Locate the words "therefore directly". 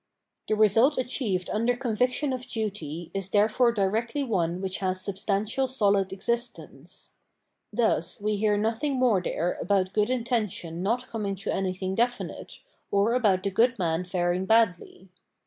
3.29-4.23